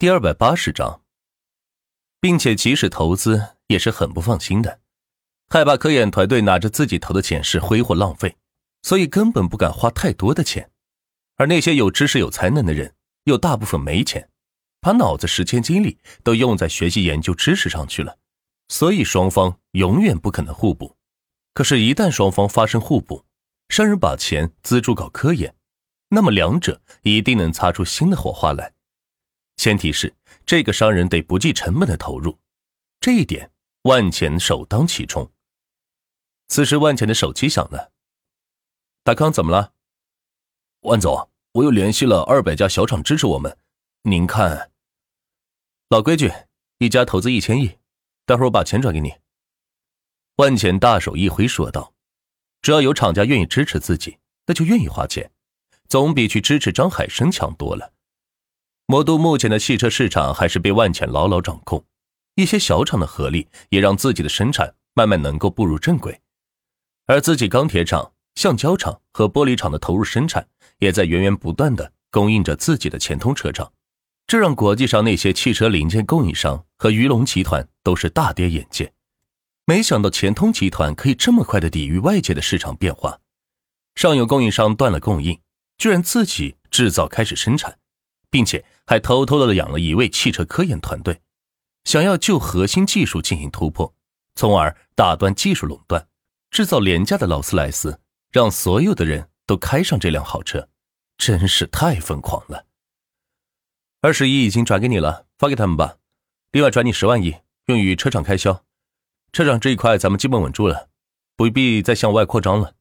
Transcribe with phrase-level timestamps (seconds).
[0.00, 1.02] 第二百八十章，
[2.20, 4.78] 并且即使投资也是很不放心的，
[5.48, 8.36] 害怕科研团队拿着自己投的钱是挥霍浪费，
[8.82, 10.70] 所以根本不敢花太多的钱。
[11.34, 14.30] 而那些有知识、有才能的人，又大部分没钱，
[14.80, 18.18] 把脑子、时间、精力都用在学习研究知识上去了，
[18.68, 20.96] 所以双方永远不可能互补。
[21.52, 23.24] 可是，一旦双方发生互补，
[23.68, 25.56] 商人把钱资助搞科研，
[26.10, 28.74] 那么两者一定能擦出新的火花来。
[29.58, 30.14] 前提是
[30.46, 32.38] 这个商人得不计成本的投入，
[33.00, 33.50] 这一点
[33.82, 35.30] 万钱首当其冲。
[36.46, 37.92] 此时，万钱的手机响了。
[39.02, 39.74] 大康，怎么了？
[40.82, 43.58] 万总，我又联系了二百家小厂支持我们，
[44.02, 44.70] 您看。
[45.88, 46.32] 老规矩，
[46.78, 47.78] 一家投资一千亿，
[48.24, 49.12] 待会儿我把钱转给你。
[50.36, 51.92] 万钱大手一挥说道
[52.62, 55.32] ：“只要有厂家愿意支持自己，那就愿意花钱，
[55.88, 57.92] 总比去支持张海生强多了。”
[58.90, 61.84] 魔都目前的汽车市场还是被万潜牢牢掌控，
[62.36, 66.22] 一些小厂的合力也让自己的生产慢慢能够步入正轨，
[67.04, 73.70] 而自己钢铁厂、橡胶厂和玻璃厂的投入生产也在源源不断的供应着自己的前通车厂，
[74.26, 78.88] 这让国际上那些汽车零件供应商和鱼龙集团都是大跌眼镜，
[79.66, 83.20] 没想到前通集团可以这么快的抵御外界的市场变化，
[83.96, 85.38] 上游供应商断了供应，
[85.76, 87.78] 居然自己制造开始生产。
[88.30, 91.20] 并且还偷偷的养了一位汽车科研团队，
[91.84, 93.94] 想要就核心技术进行突破，
[94.34, 96.08] 从而打断技术垄断，
[96.50, 100.68] 制造廉价的劳斯莱斯，让所有的人都开上这辆好车，
[101.16, 102.66] 真是太疯狂了。
[104.00, 105.96] 二十亿已经转给你了，发给他们吧。
[106.52, 108.64] 另外转你十万亿，用于车厂开销。
[109.32, 110.88] 车厂这一块咱们基本稳住了，
[111.36, 112.74] 不必再向外扩张了。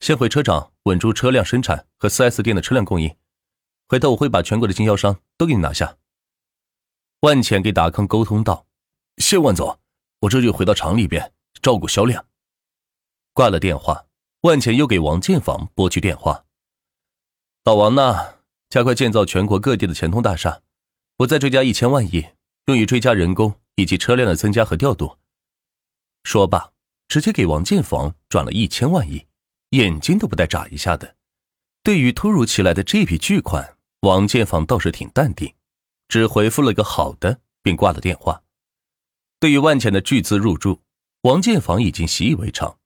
[0.00, 3.14] 先回车厂稳住车辆生产和 4S 店的车辆供应。
[3.90, 5.96] 回头我会把全国的经销商都给你拿下。
[7.22, 8.64] 万钱给达康沟通道
[9.18, 9.80] ：“谢万总，
[10.20, 12.24] 我这就回到厂里边照顾销量。”
[13.34, 14.06] 挂了电话，
[14.42, 16.44] 万钱又给王建房拨去电话
[17.66, 18.36] ：“老王呐，
[18.68, 20.62] 加快建造全国各地的钱通大厦，
[21.16, 22.24] 我再追加一千万亿，
[22.66, 25.18] 用于追加人工以及车辆的增加和调度。”
[26.22, 26.70] 说罢，
[27.08, 29.26] 直接给王建房转了一千万亿，
[29.70, 31.16] 眼睛都不带眨一下的。
[31.82, 35.52] 对于突如其来的这笔巨款，王建房倒是挺淡定，
[36.08, 38.42] 只回复了个好的，便挂了电话。
[39.38, 40.80] 对于万钱的巨资入驻，
[41.22, 42.78] 王建房已经习以为常。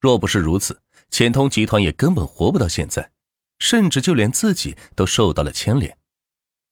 [0.00, 3.10] 若不是如此，钱通集团也根本活不到现在，
[3.58, 5.98] 甚至就连自己都受到了牵连。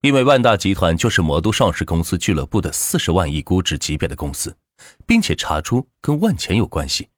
[0.00, 4.56] 因为万大集团就是魔都上市公司俱乐部的四十万亿估值级别的公司，
[5.06, 7.10] 并且查出跟万钱有关系，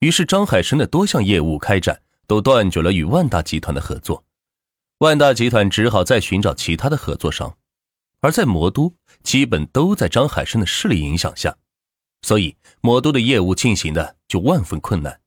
[0.00, 4.24] 于是张海生的多项业务开展都断绝了与万大集团的合作。
[4.98, 7.56] 万大集团只好再寻找其他的合作商，
[8.20, 11.56] 而在魔都，基本都在张海生的势力影响下，
[12.22, 15.20] 所以魔都的业务进行的就万分困难，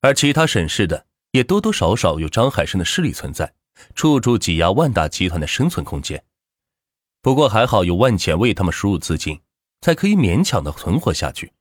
[0.00, 3.52] 而其他省市的也多多少少有张海生的势力存在，
[3.94, 6.24] 处处挤压万大集团的生存空间。
[7.20, 9.38] 不过还好有万钱为他们输入资金，
[9.82, 11.52] 才可以勉强的存活下去，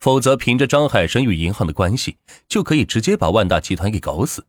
[0.00, 2.18] 否则凭着张海生与银行的关系，
[2.48, 4.44] 就可以直接把万大集团给搞死。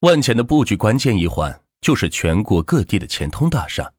[0.00, 3.92] 万钱的布局关键一环就是全国各地的钱通大厦，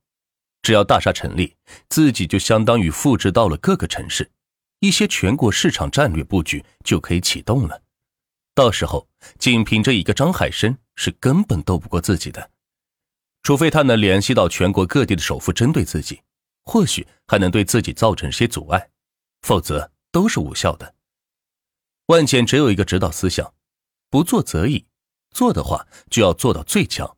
[0.62, 1.58] 只要大厦成立，
[1.90, 4.32] 自己就相当于复制到了各个城市，
[4.80, 7.82] 一些全国市场战略布局就可以启动了。
[8.56, 12.50] 到时候，仅凭这一个张海生是根本斗不过自己的，
[13.44, 16.22] 除非他能联系到全国各地的首富针对自己，
[16.64, 18.90] 或许还能对自己造成些阻碍，
[19.42, 20.96] 否则都是无效的。
[22.06, 23.54] 万钱只有一个指导思想：
[24.10, 24.86] 不做则已。
[25.32, 27.18] 做的话就要做到最强，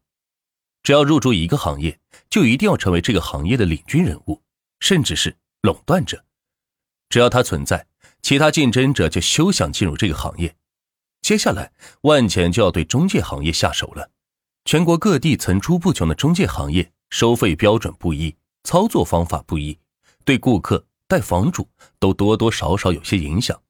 [0.83, 1.99] 只要入驻一个行业，
[2.29, 4.41] 就一定要成为这个行业的领军人物，
[4.79, 6.23] 甚至是垄断者。
[7.09, 7.87] 只要它存在，
[8.21, 10.55] 其他竞争者就休想进入这个行业。
[11.21, 14.09] 接下来，万钱就要对中介行业下手了。
[14.65, 19.77] 全国各地层出不穷的中介行业，收费标准不一，操作方法不一，
[20.23, 21.67] 对顾客、带房主
[21.99, 23.61] 都多多少少有些影响。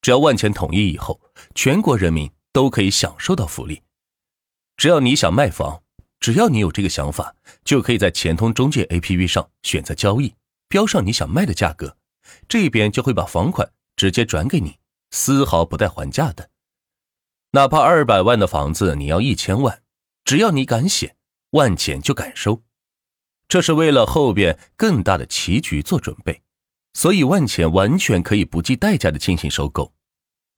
[0.00, 1.20] 只要万钱统一以后，
[1.54, 2.30] 全国人民。
[2.52, 3.82] 都可以享受到福利，
[4.76, 5.82] 只要你想卖房，
[6.20, 7.34] 只要你有这个想法，
[7.64, 10.34] 就可以在钱通中介 APP 上选择交易，
[10.68, 11.96] 标上你想卖的价格，
[12.46, 14.78] 这边就会把房款直接转给你，
[15.10, 16.50] 丝毫不带还价的。
[17.52, 19.82] 哪怕二百万的房子你要一千万，
[20.24, 21.16] 只要你敢写，
[21.50, 22.62] 万钱就敢收。
[23.48, 26.42] 这是为了后边更大的棋局做准备，
[26.94, 29.92] 所以万钱完全可以不计代价的进行收购。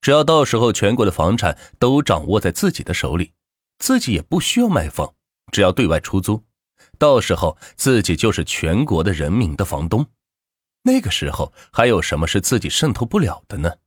[0.05, 3.33] 只要到时候全国的房产都掌握在自己的手里，
[3.79, 5.15] 自己也不需要卖房，
[5.51, 6.43] 只要对外出租，
[6.99, 10.05] 到时候自己就是全国的人民的房东。
[10.83, 13.77] 那个时候还有什么是自己渗透不了的呢？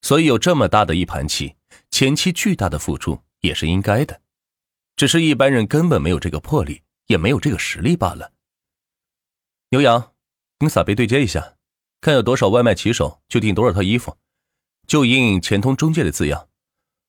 [0.00, 1.54] 所以有这么大的一盘棋，
[1.90, 4.22] 前期巨大的付出也是应该的。
[4.96, 8.32] 只是一般人根本没有这个魄力，也没有这个实力罢了。
[9.68, 10.14] 牛羊，
[10.58, 11.56] 跟撒贝对接一下，
[12.00, 14.16] 看有多少外卖骑手就订多少套衣服，
[14.86, 16.48] 就印钱通中介的字样。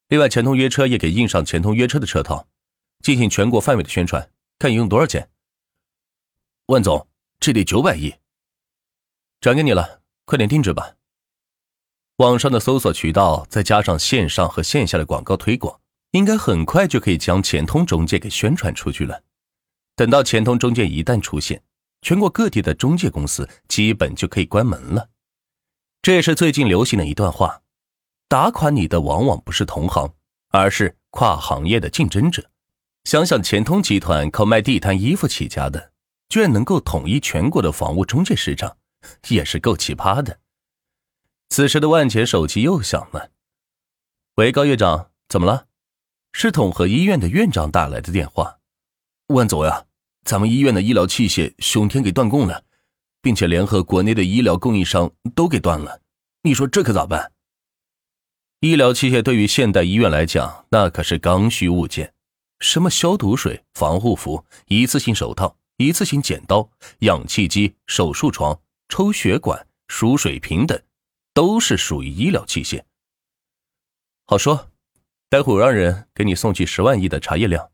[0.09, 2.47] 另外，钱通约车也给印上钱通约车的车套，
[3.01, 5.29] 进行全国范围的宣传，看用多少钱。
[6.67, 7.07] 万总，
[7.39, 8.13] 这得九百亿。
[9.39, 10.95] 转给你了，快点定制吧。
[12.17, 15.79] 网上的搜索渠道再加上线上和线下的广告推广，
[16.11, 19.23] 应该很快就可以将钱通中介给宣传出去了。
[19.95, 21.63] 等到钱通中介一旦出现，
[22.01, 25.09] 全国各地的中介公司基本就可以关门了。
[26.01, 27.61] 这也是最近流行的一段话：
[28.27, 30.13] 打垮你的往往不是同行，
[30.49, 32.49] 而是跨行业的竞争者。
[33.05, 35.91] 想想钱通集团靠卖地摊衣服起家的，
[36.29, 38.77] 居然能够统一全国的房屋中介市场。
[39.29, 40.39] 也是够奇葩的。
[41.49, 43.29] 此时的万钱手机又响了，
[44.35, 45.67] 喂，高院长，怎么了？
[46.33, 48.57] 是统合医院的院长打来的电话。
[49.27, 49.85] 万总呀，
[50.25, 52.63] 咱们医院的医疗器械熊天给断供了，
[53.21, 56.01] 并且联合国内的医疗供应商都给断了，
[56.41, 57.31] 你说这可咋办？
[58.59, 62.13] 医疗器械对于现代医院来讲，那可是刚需物件，
[62.59, 66.69] 什么消毒水、防护服、一次性手套、一次性剪刀、
[66.99, 68.59] 氧气机、手术床。
[68.89, 70.81] 抽血管、输水瓶等，
[71.33, 72.81] 都是属于医疗器械。
[74.25, 74.71] 好说，
[75.27, 77.69] 待会我让人给你送去十万亿的茶叶量。”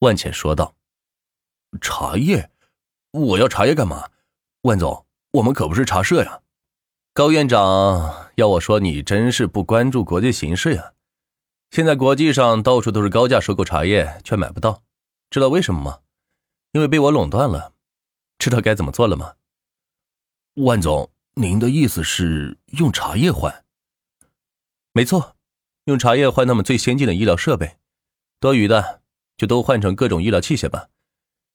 [0.00, 0.74] 万茜说道。
[1.82, 2.50] “茶叶？
[3.10, 4.08] 我要茶叶干嘛？
[4.62, 6.40] 万总，我们可不是茶社呀。”
[7.18, 10.92] 高院长要我说，你真是不关注国际形势呀。
[11.72, 14.84] 现在国际上到处都是高价收购茶叶，却买不到，
[15.28, 15.98] 知道为什么吗？
[16.70, 17.74] 因为被我垄断了。
[18.38, 19.34] 知道该怎么做了吗？
[20.54, 23.64] 万总，您的意思是用茶叶换？
[24.92, 25.34] 没错，
[25.86, 27.78] 用茶叶换他们最先进的医疗设备，
[28.38, 29.02] 多余的
[29.36, 30.90] 就都换成各种医疗器械吧。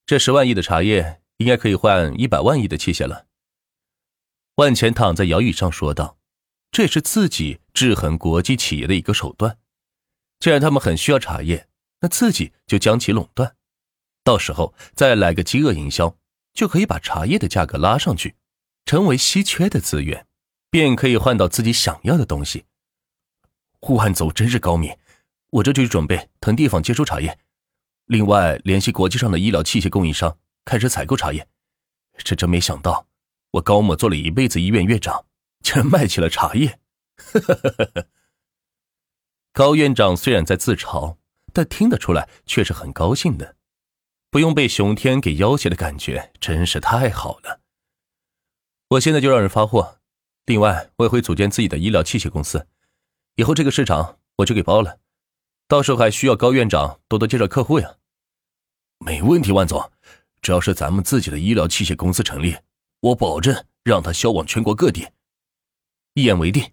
[0.06, 3.27] 这十万亿的茶叶应该可以换一百万亿的器械了。
[4.55, 6.17] 万钱躺在摇椅上说道
[6.71, 9.57] ：“这是自己制衡国际企业的一个手段。
[10.39, 11.67] 既然他们很需要茶叶，
[12.01, 13.55] 那自己就将其垄断，
[14.23, 16.17] 到时候再来个饥饿营销，
[16.53, 18.35] 就可以把茶叶的价格拉上去。”
[18.85, 20.27] 成为稀缺的资源，
[20.69, 22.65] 便可以换到自己想要的东西。
[23.79, 24.97] 万总真是高明，
[25.51, 27.39] 我这就去准备腾地方接收茶叶，
[28.07, 31.47] 另外联系国际上的医疗器械供应商，开始采购茶叶。
[32.17, 33.07] 这真没想到，
[33.53, 35.25] 我高某做了一辈子医院院长，
[35.61, 36.79] 竟然卖起了茶叶。
[39.53, 41.17] 高院长虽然在自嘲，
[41.51, 43.55] 但听得出来却是很高兴的。
[44.31, 47.61] 不用被熊天给要挟的感觉，真是太好了。
[48.89, 49.99] 我现在就让人发货，
[50.45, 52.67] 另外我也会组建自己的医疗器械公司，
[53.35, 54.99] 以后这个市场我就给包了。
[55.67, 57.97] 到时候还需要高院长多多介绍客户呀。
[58.97, 59.91] 没问题，万总，
[60.41, 62.57] 只要是咱们自己的医疗器械公司成立，
[63.03, 65.05] 我保证让他销往全国各地。
[66.13, 66.71] 一言为定。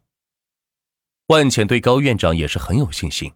[1.27, 3.33] 万浅对高院长也是很有信心，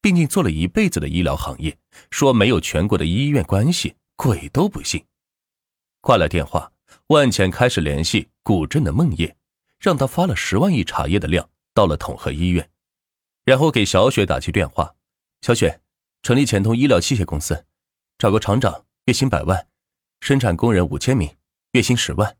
[0.00, 1.76] 毕竟做了一辈子的医疗行业，
[2.10, 5.04] 说没有全国的医院关系，鬼都不信。
[6.00, 6.72] 挂了电话。
[7.08, 9.36] 万钱开始联系古镇的孟叶，
[9.80, 12.70] 让他发了十万亿茶叶的量到了统合医院，
[13.44, 14.94] 然后给小雪打去电话。
[15.40, 15.80] 小雪，
[16.22, 17.66] 成立钱通医疗器械公司，
[18.16, 19.66] 找个厂长，月薪百万，
[20.20, 21.30] 生产工人五千名，
[21.72, 22.34] 月薪十万。